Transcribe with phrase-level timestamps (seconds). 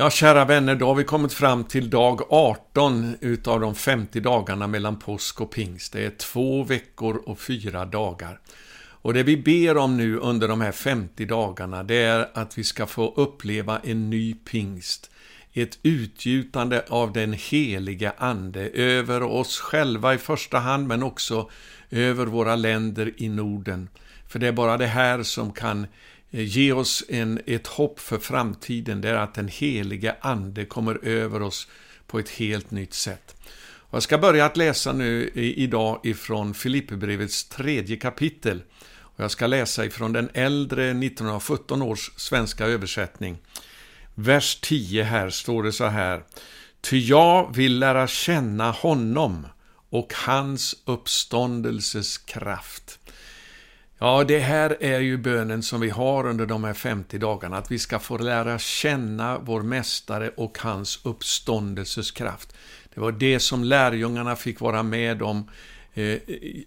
[0.00, 4.66] Ja, kära vänner, då har vi kommit fram till dag 18 utav de 50 dagarna
[4.66, 5.92] mellan påsk och pingst.
[5.92, 8.40] Det är två veckor och fyra dagar.
[8.76, 12.64] Och det vi ber om nu under de här 50 dagarna, det är att vi
[12.64, 15.10] ska få uppleva en ny pingst.
[15.52, 21.50] Ett utgjutande av den heliga Ande över oss själva i första hand, men också
[21.90, 23.88] över våra länder i Norden.
[24.28, 25.86] För det är bara det här som kan
[26.30, 31.04] Eh, ge oss en, ett hopp för framtiden, det är att den heliga Ande kommer
[31.04, 31.68] över oss
[32.06, 33.36] på ett helt nytt sätt.
[33.90, 38.62] Och jag ska börja att läsa nu idag ifrån Filipperbrevets tredje kapitel.
[38.82, 43.38] Och jag ska läsa ifrån den äldre 1917 års svenska översättning.
[44.14, 46.22] Vers 10 här står det så här.
[46.80, 49.46] Ty jag vill lära känna honom
[49.90, 52.99] och hans uppståndelses kraft
[54.02, 57.70] Ja, det här är ju bönen som vi har under de här 50 dagarna, att
[57.70, 62.56] vi ska få lära känna vår Mästare och hans uppståndelses kraft.
[62.94, 65.50] Det var det som lärjungarna fick vara med om
[65.94, 66.18] eh,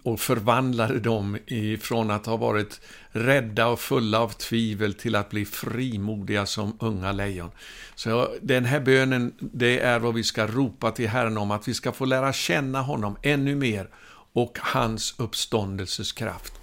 [0.04, 5.46] och förvandlade dem ifrån att ha varit rädda och fulla av tvivel till att bli
[5.46, 7.52] frimodiga som unga lejon.
[7.96, 11.74] Så den här bönen, det är vad vi ska ropa till Herren om, att vi
[11.74, 13.90] ska få lära känna honom ännu mer
[14.34, 16.54] och hans uppståndelses kraft.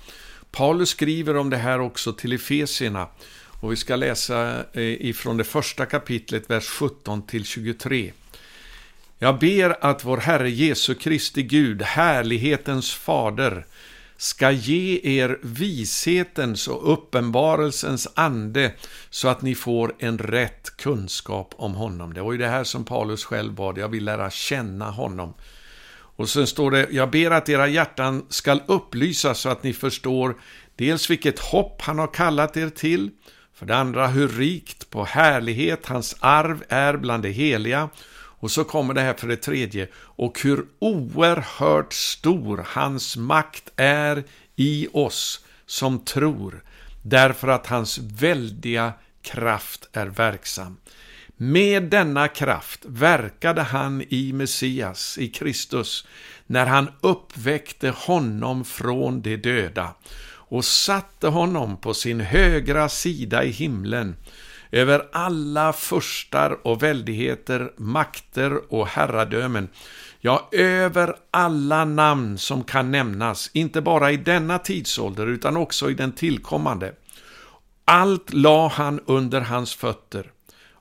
[0.51, 3.09] Paulus skriver om det här också till Efesierna.
[3.61, 8.12] Och vi ska läsa eh, ifrån det första kapitlet, vers 17 till 23.
[9.19, 13.67] Jag ber att vår Herre Jesu Kristi Gud, härlighetens fader,
[14.17, 18.73] ska ge er vishetens och uppenbarelsens ande
[19.11, 22.14] så att ni får en rätt kunskap om honom.
[22.14, 25.35] Det var ju det här som Paulus själv bad, jag vill lära känna honom.
[26.21, 30.37] Och sen står det, jag ber att era hjärtan skall upplysas så att ni förstår
[30.77, 33.11] dels vilket hopp han har kallat er till,
[33.55, 38.65] för det andra hur rikt på härlighet hans arv är bland det heliga, och så
[38.65, 44.25] kommer det här för det tredje, och hur oerhört stor hans makt är
[44.57, 46.63] i oss som tror,
[47.03, 48.92] därför att hans väldiga
[49.23, 50.77] kraft är verksam.
[51.42, 56.06] Med denna kraft verkade han i Messias, i Kristus,
[56.46, 59.95] när han uppväckte honom från de döda
[60.33, 64.17] och satte honom på sin högra sida i himlen
[64.70, 69.68] över alla furstar och väldigheter, makter och herradömen,
[70.20, 75.95] ja, över alla namn som kan nämnas, inte bara i denna tidsålder utan också i
[75.95, 76.92] den tillkommande.
[77.84, 80.33] Allt la han under hans fötter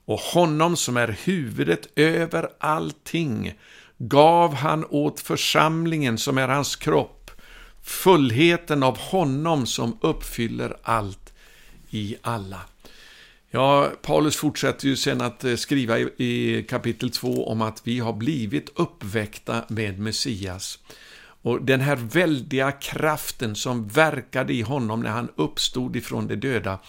[0.09, 3.53] och honom som är huvudet över allting
[3.97, 7.31] gav han åt församlingen som är hans kropp,
[7.83, 11.33] fullheten av honom som uppfyller allt
[11.89, 12.61] i alla.
[13.51, 18.13] Ja, Paulus fortsätter ju sen att eh, skriva i, kapitel 2 om att vi har
[18.13, 20.79] blivit uppväckta med Messias.
[21.41, 26.79] Och den här väldiga kraften som verkade i honom när han uppstod ifrån de döda,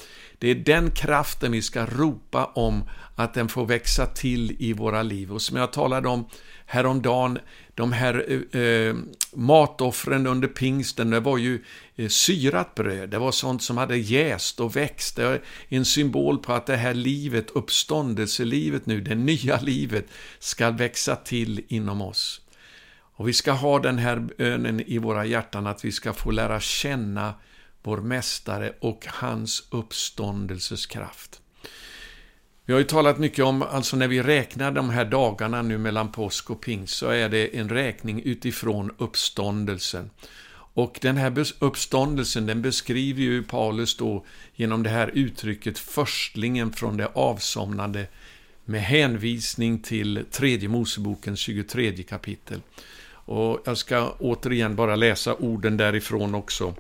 [0.41, 2.84] det är den kraften vi ska ropa om
[3.15, 5.33] att den får växa till i våra liv.
[5.33, 6.25] Och som jag talade om
[6.67, 7.39] häromdagen,
[7.75, 8.97] de här eh, eh,
[9.33, 11.65] matoffren under pingsten, det var ju
[11.97, 15.17] eh, syrat bröd, det var sånt som hade jäst och växt.
[15.17, 20.07] Det är en symbol på att det här livet, uppståndelselivet nu, det nya livet,
[20.39, 22.41] ska växa till inom oss.
[23.17, 26.61] Och vi ska ha den här bönen i våra hjärtan, att vi ska få lära
[26.61, 27.34] känna
[27.82, 31.41] vår Mästare och hans uppståndelses kraft.
[32.64, 36.12] Vi har ju talat mycket om, alltså när vi räknar de här dagarna nu mellan
[36.12, 40.10] påsk och pingst, så är det en räkning utifrån uppståndelsen.
[40.74, 44.24] Och den här uppståndelsen, den beskriver ju Paulus då
[44.54, 48.06] genom det här uttrycket förstlingen från det avsomnade
[48.64, 52.60] med hänvisning till tredje Mosebokens 23 kapitel.
[53.12, 56.74] Och jag ska återigen bara läsa orden därifrån också.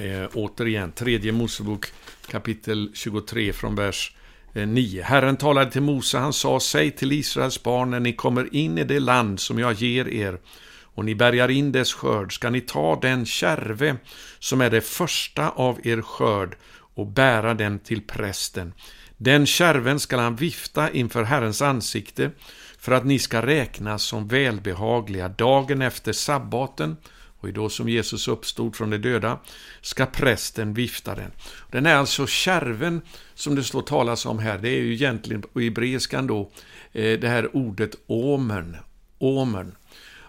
[0.00, 1.86] Eh, återigen, tredje Mosebok
[2.26, 4.16] kapitel 23 från vers
[4.52, 5.00] 9.
[5.00, 8.78] Eh, Herren talade till Mose, han sa, säg till Israels barn när ni kommer in
[8.78, 10.38] i det land som jag ger er
[10.82, 13.96] och ni bärgar in dess skörd, ska ni ta den kärve
[14.38, 16.56] som är det första av er skörd
[16.94, 18.72] och bära den till prästen.
[19.16, 22.30] Den kärven skall han vifta inför Herrens ansikte
[22.78, 26.96] för att ni ska räknas som välbehagliga dagen efter sabbaten
[27.40, 29.38] och i då som Jesus uppstod från de döda,
[29.80, 31.30] ska prästen vifta den.
[31.70, 33.02] Den är alltså kärven
[33.34, 36.50] som det står talas om här, det är ju egentligen på hebreiskan då
[36.92, 38.76] eh, det här ordet omern.
[39.18, 39.72] omern.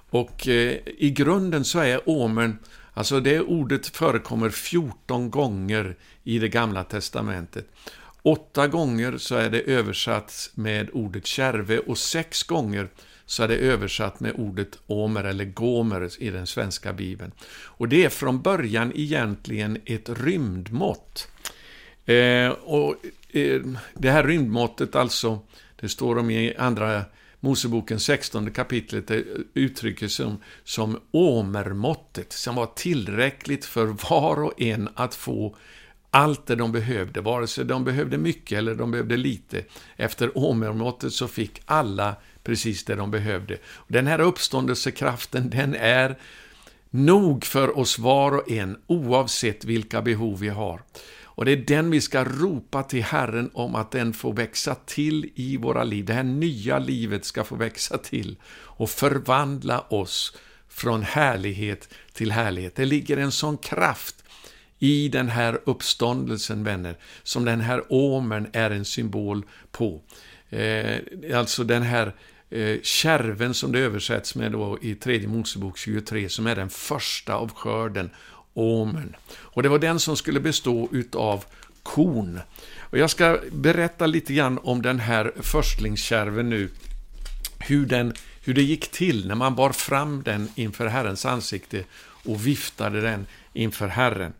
[0.10, 2.58] Och eh, i grunden så är omern,
[2.94, 7.68] alltså det ordet förekommer 14 gånger i det gamla testamentet.
[8.24, 12.90] Åtta gånger så är det översatt med ordet kärve och sex gånger
[13.31, 17.31] så är det översatt med ordet omer eller gomer i den svenska bibeln.
[17.63, 21.28] Och det är från början egentligen ett rymdmått.
[22.06, 22.95] Eh, och
[23.30, 23.62] eh,
[23.94, 25.39] Det här rymdmåttet alltså,
[25.80, 27.01] det står om i andra
[27.39, 29.24] Moseboken 16 kapitlet, det
[29.54, 35.56] uttrycks som, som omermåttet, som var tillräckligt för var och en att få
[36.10, 39.63] allt det de behövde, vare sig de behövde mycket eller de behövde lite.
[39.95, 43.57] Efter omermåttet så fick alla precis det de behövde.
[43.88, 46.17] Den här uppståndelsekraften, den är
[46.89, 50.81] nog för oss var och en, oavsett vilka behov vi har.
[51.33, 55.31] Och det är den vi ska ropa till Herren om att den får växa till
[55.35, 56.05] i våra liv.
[56.05, 60.38] Det här nya livet ska få växa till och förvandla oss
[60.69, 62.75] från härlighet till härlighet.
[62.75, 64.15] Det ligger en sån kraft
[64.79, 70.01] i den här uppståndelsen, vänner, som den här åmern är en symbol på.
[70.49, 70.97] Eh,
[71.35, 72.13] alltså den här eh,
[72.51, 77.36] Eh, kärven som det översätts med då i tredje Mosebok 23, som är den första
[77.36, 78.09] av skörden,
[78.53, 79.15] omen.
[79.33, 81.45] Och det var den som skulle bestå utav
[81.83, 82.39] korn.
[82.80, 86.69] Och jag ska berätta lite grann om den här förstlingskärven nu,
[87.59, 88.13] hur, den,
[88.44, 93.27] hur det gick till när man bar fram den inför Herrens ansikte och viftade den
[93.53, 94.33] inför Herren.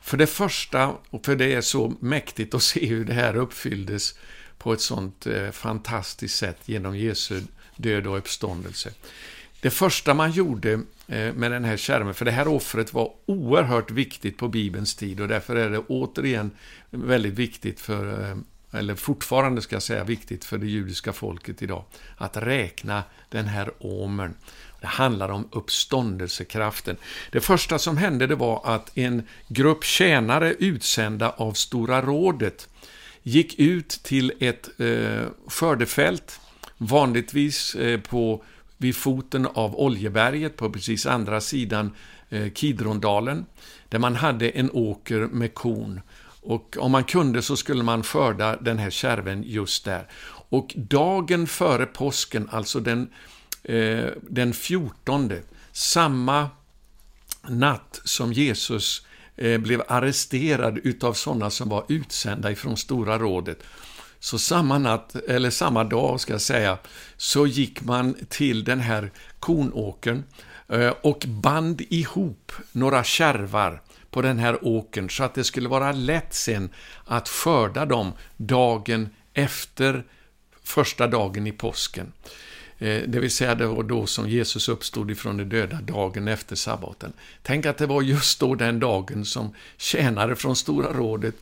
[0.00, 4.18] För det första, och för det är så mäktigt att se hur det här uppfylldes
[4.58, 7.40] på ett sånt eh, fantastiskt sätt genom Jesu
[7.78, 8.90] död och uppståndelse.
[9.60, 10.72] Det första man gjorde
[11.06, 15.20] eh, med den här kärmen, för det här offret var oerhört viktigt på Bibelns tid
[15.20, 16.50] och därför är det återigen
[16.90, 18.36] väldigt viktigt för, eh,
[18.78, 21.84] eller fortfarande ska jag säga viktigt för det judiska folket idag,
[22.16, 24.34] att räkna den här omern.
[24.80, 26.96] Det handlar om uppståndelsekraften.
[27.30, 32.68] Det första som hände det var att en grupp tjänare utsända av Stora rådet
[33.22, 36.40] gick ut till ett eh, skördefält,
[36.78, 38.44] vanligtvis eh, på,
[38.76, 41.92] vid foten av Oljeberget på precis andra sidan
[42.28, 43.46] eh, Kidrondalen,
[43.88, 46.00] där man hade en åker med korn.
[46.42, 50.06] Och om man kunde så skulle man skörda den här kärven just där.
[50.50, 53.08] Och dagen före påsken, alltså den
[53.68, 55.32] Eh, den 14,
[55.72, 56.48] samma
[57.48, 63.62] natt som Jesus eh, blev arresterad utav sådana som var utsända ifrån Stora rådet.
[64.20, 66.78] Så samma natt, eller samma dag ska jag säga,
[67.16, 69.10] så gick man till den här
[69.40, 70.24] kornåkern
[70.68, 75.92] eh, och band ihop några kärvar på den här åkern så att det skulle vara
[75.92, 76.70] lätt sen
[77.04, 80.04] att skörda dem dagen efter
[80.62, 82.12] första dagen i påsken.
[82.78, 86.56] Eh, det vill säga det var då som Jesus uppstod ifrån de döda, dagen efter
[86.56, 87.12] sabbaten.
[87.42, 91.34] Tänk att det var just då den dagen som tjänare från Stora rådet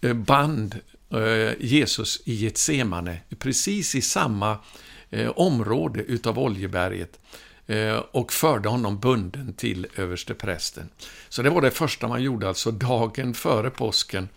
[0.00, 0.80] eh, band
[1.10, 4.58] Eh, Jesus i Getsemane, precis i samma
[5.10, 7.20] eh, område utav Oljeberget
[7.66, 10.88] eh, och förde honom bunden till översteprästen.
[11.28, 14.28] Så det var det första man gjorde, alltså dagen före påsken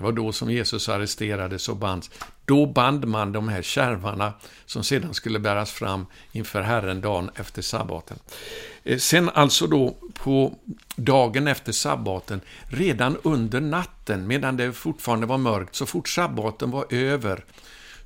[0.00, 2.10] det var då som Jesus arresterades och bands.
[2.44, 4.32] Då band man de här kärvarna
[4.66, 8.18] som sedan skulle bäras fram inför Herren dagen efter sabbaten.
[8.84, 10.54] Eh, sen alltså då på
[10.96, 16.86] dagen efter sabbaten, redan under natten, medan det fortfarande var mörkt, så fort sabbaten var
[16.90, 17.44] över,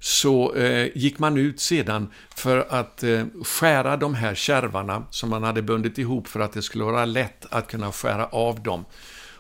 [0.00, 5.43] så eh, gick man ut sedan för att eh, skära de här kärvarna som man
[5.43, 8.84] hade bundit ihop för att det skulle vara lätt att kunna skära av dem.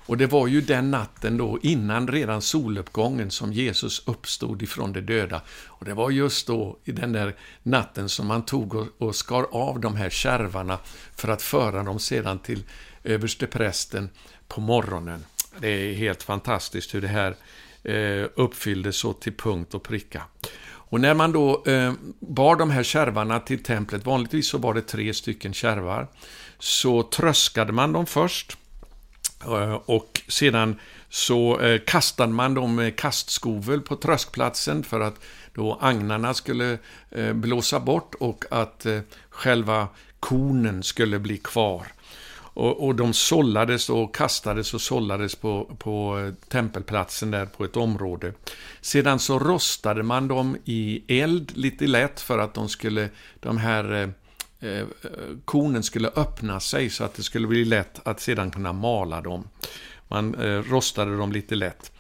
[0.06, 5.00] Och det var ju den natten då, innan redan soluppgången, som Jesus uppstod ifrån de
[5.00, 5.40] döda.
[5.66, 9.46] Och det var just då, i den där natten, som man tog och, och skar
[9.50, 10.78] av de här kärvarna
[11.16, 12.62] för att föra dem sedan till
[13.04, 14.08] översteprästen
[14.48, 15.24] på morgonen.
[15.58, 17.36] Det är helt fantastiskt hur det här
[17.82, 20.22] eh, uppfylldes så till punkt och pricka.
[20.66, 24.82] Och när man då eh, bar de här kärvarna till templet, vanligtvis så var det
[24.82, 26.08] tre stycken kärvar,
[26.58, 28.58] så tröskade man dem först
[29.46, 35.14] Eh, och sedan så eh, kastade man dem med kastskovel på tröskplatsen för att
[35.54, 36.78] då agnarna skulle
[37.10, 38.86] eh, blåsa bort och att
[39.30, 39.88] själva
[40.20, 41.86] kornen skulle bli kvar.
[42.56, 48.32] Och, och de sållades och kastades och sållades på, på tempelplatsen där på ett område.
[48.80, 53.08] Sedan så rostade man dem i eld lite lätt för att de skulle,
[53.40, 54.12] de här
[54.60, 54.86] eh,
[55.44, 59.48] kornen skulle öppna sig så att det skulle bli lätt att sedan kunna mala dem.
[60.08, 61.92] Man eh, rostade dem lite lätt.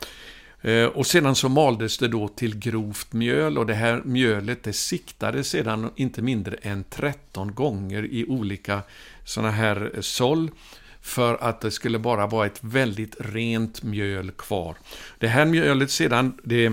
[0.64, 4.72] Eh, och sedan så maldes det då till grovt mjöl och det här mjölet det
[4.72, 8.82] siktades sedan inte mindre än 13 gånger i olika
[9.24, 10.50] sådana här såll
[11.00, 14.76] för att det skulle bara vara ett väldigt rent mjöl kvar.
[15.18, 16.72] Det här mjölet sedan, det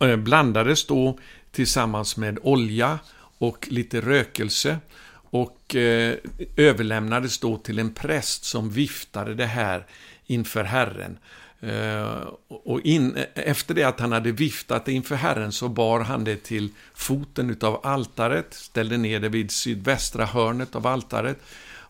[0.00, 1.18] eh, blandades då
[1.52, 2.98] tillsammans med olja
[3.38, 4.78] och lite rökelse
[5.14, 6.14] och eh,
[6.56, 9.86] överlämnades då till en präst som viftade det här
[10.26, 11.18] inför Herren.
[11.60, 16.24] Eh, och in, efter det att han hade viftat det inför Herren så bar han
[16.24, 21.38] det till foten utav altaret, ställde ner det vid sydvästra hörnet av altaret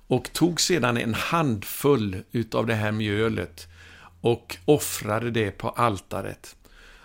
[0.06, 3.68] och tog sedan en handfull utav det här mjölet
[4.20, 6.56] och offrade det på altaret.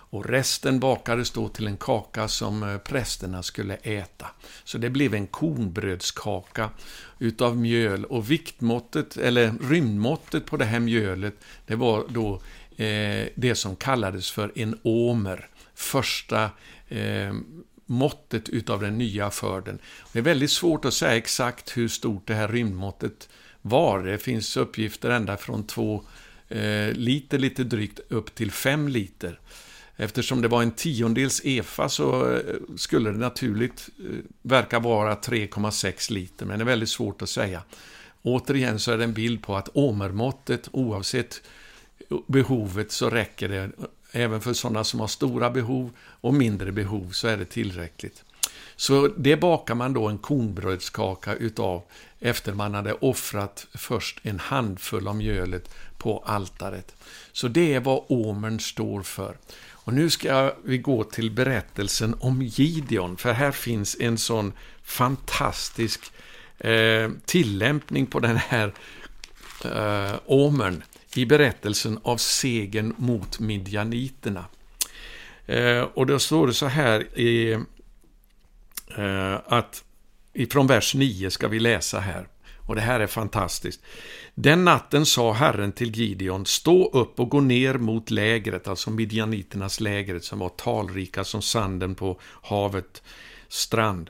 [0.10, 4.28] Och resten bakades då till en kaka som eh, prästerna skulle äta.
[4.64, 6.70] Så det blev en kornbrödskaka
[7.20, 11.36] utav mjöl och viktmåttet, eller rymdmåttet på det här mjölet,
[11.68, 12.42] det var då
[12.84, 15.48] eh, det som kallades för en omer.
[15.76, 16.52] Första
[16.88, 17.34] eh,
[17.86, 19.80] måttet utav den nya skörden.
[20.14, 23.30] Det är väldigt svårt att säga exakt hur stort det här rymdmåttet
[23.62, 24.04] var.
[24.04, 26.04] Det finns uppgifter ända från två
[26.48, 29.40] eh, liter, lite drygt, upp till fem liter.
[30.02, 32.42] Eftersom det var en tiondels EFA så eh,
[32.78, 37.64] skulle det naturligt eh, verka vara 3,6 liter, men det är väldigt svårt att säga.
[38.22, 41.42] Återigen så är det en bild på att omermåttet, oavsett
[42.28, 43.72] behovet, så räcker det.
[44.12, 48.24] Även för sådana som har stora behov och mindre behov så är det tillräckligt.
[48.76, 51.82] Så det bakar man då en kornbrödskaka utav
[52.20, 56.96] efter man hade offrat först en handfull av mjölet på altaret.
[57.32, 59.38] Så det är vad omern står för.
[59.90, 64.54] Och nu ska vi gå till berättelsen om Gideon, för här finns en sån
[64.84, 66.12] fantastisk
[66.58, 68.74] eh, tillämpning på den här
[69.66, 70.84] eh, omern
[71.16, 74.46] i berättelsen av segern mot midjaniterna.
[75.46, 77.52] Eh, och då står det så här i,
[78.98, 79.84] eh, att
[80.34, 82.28] ifrån vers 9 ska vi läsa här.
[82.70, 83.82] Och det här är fantastiskt.
[84.36, 89.80] Den natten sa Herren till Gideon, stå upp och gå ner mot lägret, alltså midjaniternas
[89.80, 93.04] lägret som var talrika som sanden på havet
[93.48, 94.10] strand.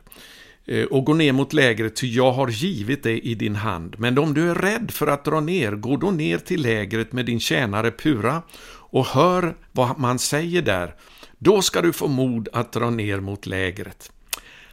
[0.65, 3.95] Eh, och gå ner mot lägret, ty jag har givit det i din hand.
[3.99, 7.25] Men om du är rädd för att dra ner, gå då ner till lägret med
[7.25, 10.95] din tjänare Pura och hör vad man säger där.
[11.37, 14.11] Då ska du få mod att dra ner mot lägret.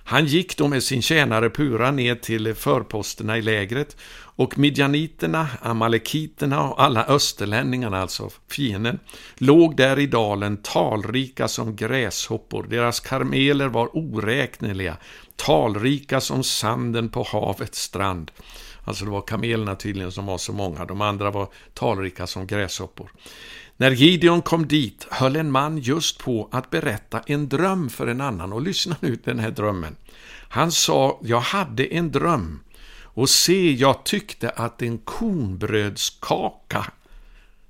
[0.08, 6.62] Han gick då med sin tjänare Pura ner till förposterna i lägret och midjaniterna, amalekiterna
[6.68, 8.98] och alla österlänningarna, alltså fienden,
[9.34, 12.66] låg där i dalen talrika som gräshoppor.
[12.70, 14.96] Deras karmeler var oräkneliga,
[15.36, 18.30] talrika som sanden på havets strand.
[18.86, 23.10] Alltså det var kamelerna tydligen som var så många, de andra var talrika som gräshoppor.
[23.76, 28.20] När Gideon kom dit höll en man just på att berätta en dröm för en
[28.20, 28.52] annan.
[28.52, 29.96] Och lyssna nu till den här drömmen.
[30.48, 32.60] Han sa, jag hade en dröm
[33.02, 36.86] och se, jag tyckte att en kornbrödskaka,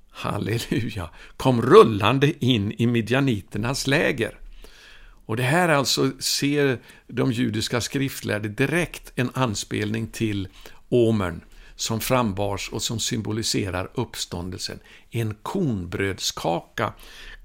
[0.09, 4.39] halleluja, kom rullande in i midjaniternas läger.
[5.25, 10.47] Och det här alltså ser de judiska skriftlärde direkt en anspelning till
[10.89, 11.41] omern
[11.75, 14.79] som frambars och som symboliserar uppståndelsen.
[15.09, 16.93] En kornbrödskaka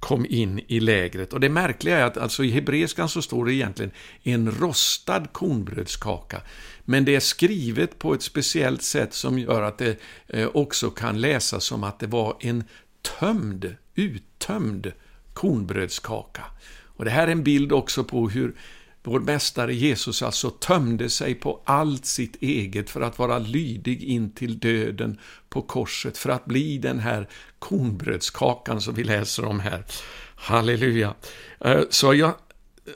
[0.00, 1.32] kom in i lägret.
[1.32, 6.42] Och det märkliga är att alltså i hebreiskan så står det egentligen en rostad kornbrödskaka.
[6.84, 11.20] Men det är skrivet på ett speciellt sätt som gör att det eh, också kan
[11.20, 12.64] läsas som att det var en
[13.02, 14.92] tömd, uttömd
[15.32, 16.44] kornbrödskaka.
[16.84, 18.54] Och det här är en bild också på hur
[19.04, 24.30] vår mästare Jesus alltså tömde sig på allt sitt eget för att vara lydig in
[24.30, 25.18] till döden
[25.48, 27.28] på korset, för att bli den här
[27.58, 29.84] kornbrödskakan som vi läser om här.
[30.34, 31.14] Halleluja.
[31.64, 32.34] Eh, så jag,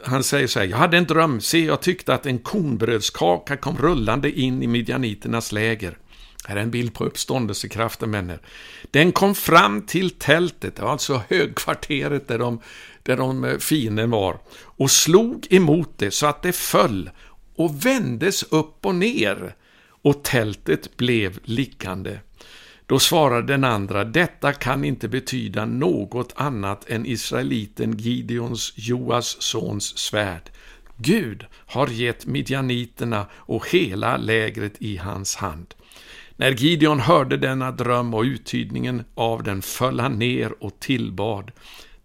[0.04, 3.78] han säger så här, jag hade en dröm, se jag tyckte att en kornbrödskaka kom
[3.78, 5.98] rullande in i midjaniternas läger.
[6.46, 8.40] Här är en bild på uppståndelsekraften, vänner.
[8.90, 12.60] Den kom fram till tältet, alltså högkvarteret där de,
[13.06, 17.10] där de finen fienden var, och slog emot det så att det föll
[17.56, 19.54] och vändes upp och ner,
[20.02, 22.20] och tältet blev liggande.
[22.86, 29.98] Då svarade den andra, detta kan inte betyda något annat än israeliten Gideons, Joas sons
[29.98, 30.50] svärd.
[30.96, 35.74] Gud har gett midjaniterna och hela lägret i hans hand.
[36.36, 41.50] När Gideon hörde denna dröm och uttydningen av den föll han ner och tillbad.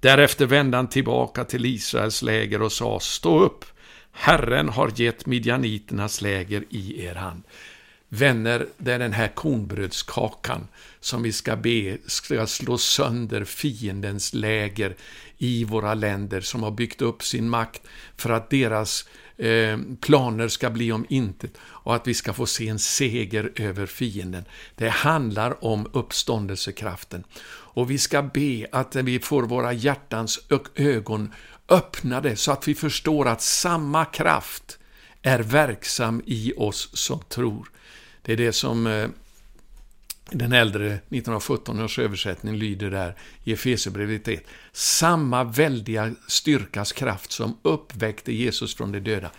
[0.02, 3.66] Därefter vände han tillbaka till Israels läger och sa, stå upp,
[4.12, 7.44] Herren har gett midjaniternas läger i er hand.
[8.10, 10.68] Vänner, det är den här kornbrödskakan
[11.00, 14.96] som vi ska be ska slå sönder fiendens läger
[15.38, 17.82] i våra länder som har byggt upp sin makt
[18.18, 19.06] för att deras
[19.38, 23.86] eh, planer ska bli om intet och att vi ska få se en seger över
[23.86, 24.44] fienden.
[24.76, 27.24] Det handlar om uppståndelsekraften.
[27.74, 30.40] Och vi ska be att vi får våra hjärtans
[30.76, 31.34] ögon
[31.70, 34.78] öppnade så att vi förstår att samma kraft
[35.22, 37.72] är verksam i oss som tror.
[38.22, 39.10] Det är det som eh,
[40.32, 44.44] den äldre 1917 års översättning lyder där i Efesierbrevet 1.
[44.72, 49.32] Samma väldiga styrkas kraft som uppväckte Jesus från de döda.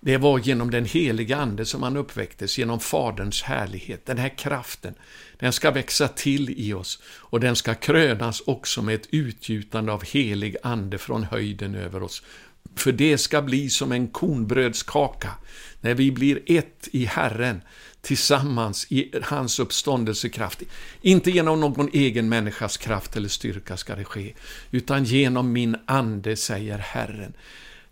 [0.00, 4.06] Det var genom den heliga Ande som han uppväcktes, genom Faderns härlighet.
[4.06, 4.94] Den här kraften,
[5.38, 10.04] den ska växa till i oss och den ska krönas också med ett utgjutande av
[10.04, 12.22] helig Ande från höjden över oss.
[12.76, 15.30] För det ska bli som en kornbrödskaka,
[15.80, 17.60] när vi blir ett i Herren,
[18.00, 20.62] tillsammans i hans uppståndelsekraft.
[21.00, 24.34] Inte genom någon egen människas kraft eller styrka ska det ske,
[24.70, 27.32] utan genom min ande, säger Herren.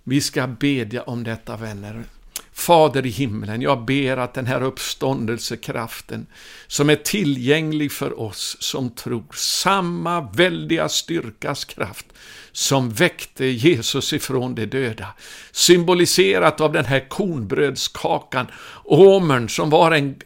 [0.05, 2.05] Vi ska bedja om detta, vänner.
[2.53, 6.27] Fader i himlen, jag ber att den här uppståndelsekraften
[6.67, 12.07] som är tillgänglig för oss som tror, samma väldiga styrkas kraft
[12.53, 15.07] som väckte Jesus ifrån de döda,
[15.53, 18.47] symboliserat av den här kornbrödskakan,
[18.85, 20.17] åmern som var en,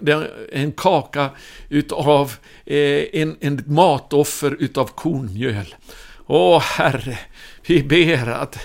[0.52, 1.30] en kaka
[1.68, 2.32] utav
[2.66, 5.75] eh, en, en matoffer utav kornmjöl.
[6.26, 7.18] Åh Herre,
[7.66, 8.58] vi ber att,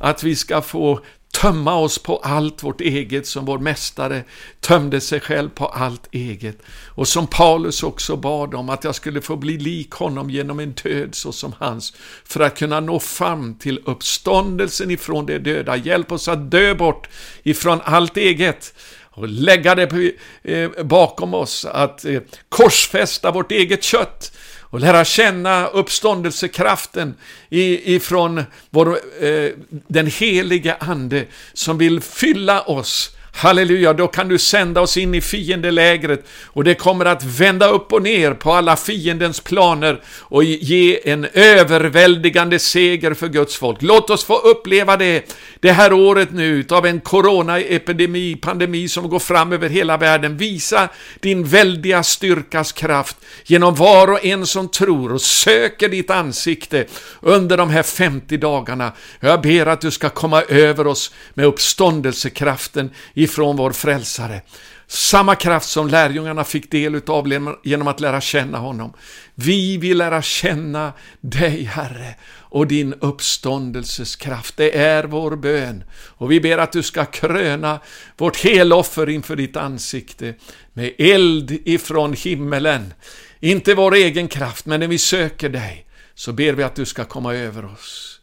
[0.00, 1.00] att vi ska få
[1.34, 4.24] tömma oss på allt vårt eget som vår mästare
[4.60, 6.58] tömde sig själv på allt eget.
[6.86, 10.72] Och som Paulus också bad om, att jag skulle få bli lik honom genom en
[10.72, 15.76] död så som hans, för att kunna nå fram till uppståndelsen ifrån de döda.
[15.76, 17.08] Hjälp oss att dö bort
[17.42, 18.74] ifrån allt eget
[19.10, 20.12] och lägga det
[20.42, 24.32] eh, bakom oss, att eh, korsfästa vårt eget kött
[24.74, 27.14] och lära känna uppståndelsekraften
[27.50, 29.50] ifrån vår, eh,
[29.88, 35.20] den helige Ande som vill fylla oss Halleluja, då kan du sända oss in i
[35.20, 41.10] fiendelägret och det kommer att vända upp och ner på alla fiendens planer och ge
[41.10, 43.82] en överväldigande seger för Guds folk.
[43.82, 49.18] Låt oss få uppleva det, det här året nu, av en coronaepidemi, pandemi som går
[49.18, 50.36] fram över hela världen.
[50.36, 50.88] Visa
[51.20, 56.86] din väldiga styrkas kraft genom var och en som tror och söker ditt ansikte
[57.20, 58.92] under de här 50 dagarna.
[59.20, 62.90] Jag ber att du ska komma över oss med uppståndelsekraften
[63.24, 64.42] ifrån vår frälsare.
[64.86, 67.28] Samma kraft som lärjungarna fick del utav
[67.64, 68.92] genom att lära känna honom.
[69.34, 72.14] Vi vill lära känna dig, Herre,
[72.54, 74.56] och din uppståndelses kraft.
[74.56, 75.84] Det är vår bön.
[75.94, 77.80] Och vi ber att du ska kröna
[78.16, 80.34] vårt heloffer inför ditt ansikte
[80.72, 82.94] med eld ifrån himmelen.
[83.40, 87.04] Inte vår egen kraft, men när vi söker dig så ber vi att du ska
[87.04, 88.13] komma över oss.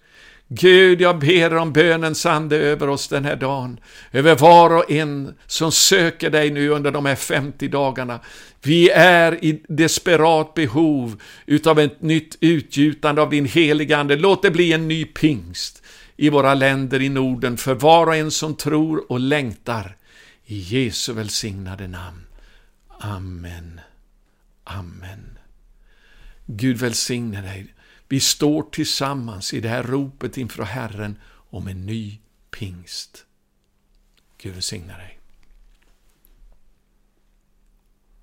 [0.53, 3.79] Gud, jag ber om bönens ande över oss den här dagen,
[4.11, 8.19] över var och en som söker dig nu under de här 50 dagarna.
[8.61, 14.15] Vi är i desperat behov utav ett nytt utgjutande av din heliga Ande.
[14.15, 15.83] Låt det bli en ny pingst
[16.17, 19.97] i våra länder i Norden för var och en som tror och längtar.
[20.45, 22.25] I Jesu välsignade namn.
[22.99, 23.79] Amen.
[24.63, 25.37] Amen.
[26.45, 27.67] Gud välsigne dig.
[28.11, 31.19] Vi står tillsammans i det här ropet inför Herren
[31.49, 32.19] om en ny
[32.49, 33.25] pingst.
[34.37, 35.20] Gud välsigna dig.